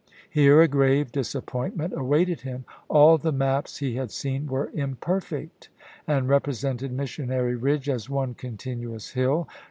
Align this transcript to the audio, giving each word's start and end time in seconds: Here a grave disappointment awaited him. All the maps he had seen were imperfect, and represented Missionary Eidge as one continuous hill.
Here 0.31 0.59
a 0.63 0.67
grave 0.67 1.11
disappointment 1.11 1.93
awaited 1.95 2.41
him. 2.41 2.65
All 2.89 3.19
the 3.19 3.31
maps 3.31 3.77
he 3.77 3.97
had 3.97 4.09
seen 4.09 4.47
were 4.47 4.71
imperfect, 4.73 5.69
and 6.07 6.27
represented 6.27 6.91
Missionary 6.91 7.55
Eidge 7.55 7.87
as 7.87 8.09
one 8.09 8.33
continuous 8.33 9.11
hill. 9.11 9.47